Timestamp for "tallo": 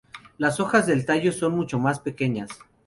1.05-1.31